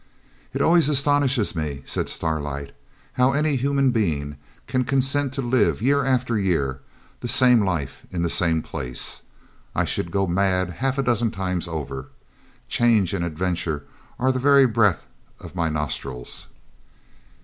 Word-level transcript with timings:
'It 0.51 0.63
always 0.63 0.89
astonishes 0.89 1.55
me,' 1.55 1.83
said 1.85 2.09
Starlight, 2.09 2.71
'how 3.13 3.33
any 3.33 3.55
human 3.55 3.91
being 3.91 4.35
can 4.65 4.83
consent 4.83 5.31
to 5.31 5.43
live, 5.43 5.79
year 5.79 6.03
after 6.03 6.39
year, 6.39 6.81
the 7.19 7.27
same 7.27 7.63
life 7.63 8.03
in 8.09 8.23
the 8.23 8.27
same 8.27 8.63
place. 8.63 9.21
I 9.75 9.85
should 9.85 10.09
go 10.09 10.25
mad 10.25 10.71
half 10.71 10.97
a 10.97 11.03
dozen 11.03 11.29
times 11.29 11.67
over. 11.67 12.09
Change 12.67 13.13
and 13.13 13.23
adventure 13.23 13.83
are 14.17 14.31
the 14.31 14.39
very 14.39 14.65
breath 14.65 15.05
of 15.39 15.53
my 15.55 15.69
nostrils.' 15.69 16.47